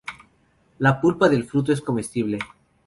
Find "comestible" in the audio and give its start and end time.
1.79-2.39